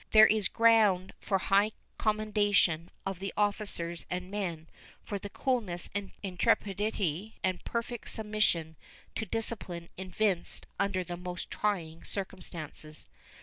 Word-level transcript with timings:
There 0.13 0.25
is 0.25 0.47
ground 0.47 1.13
for 1.19 1.37
high 1.37 1.73
commendation 1.99 2.89
of 3.05 3.19
the 3.19 3.31
officers 3.37 4.03
and 4.09 4.31
men 4.31 4.67
for 5.03 5.19
the 5.19 5.29
coolness 5.29 5.91
and 5.93 6.11
intrepidity 6.23 7.35
and 7.43 7.63
perfect 7.65 8.09
submission 8.09 8.77
to 9.13 9.27
discipline 9.27 9.89
evinced 9.99 10.65
under 10.79 11.03
the 11.03 11.17
most 11.17 11.51
trying 11.51 12.03
circumstances. 12.03 13.09